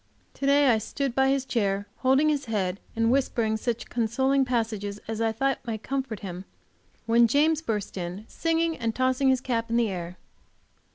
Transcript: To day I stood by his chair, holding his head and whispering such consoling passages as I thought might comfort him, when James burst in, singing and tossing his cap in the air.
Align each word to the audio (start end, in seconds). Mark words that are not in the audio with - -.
To 0.33 0.47
day 0.47 0.67
I 0.69 0.79
stood 0.79 1.13
by 1.13 1.29
his 1.29 1.45
chair, 1.45 1.85
holding 1.97 2.29
his 2.29 2.45
head 2.45 2.79
and 2.95 3.11
whispering 3.11 3.55
such 3.55 3.87
consoling 3.87 4.45
passages 4.45 4.99
as 5.07 5.21
I 5.21 5.31
thought 5.31 5.59
might 5.67 5.83
comfort 5.83 6.21
him, 6.21 6.45
when 7.05 7.27
James 7.27 7.61
burst 7.61 7.95
in, 7.97 8.25
singing 8.27 8.75
and 8.75 8.95
tossing 8.95 9.29
his 9.29 9.41
cap 9.41 9.69
in 9.69 9.77
the 9.77 9.89
air. 9.91 10.17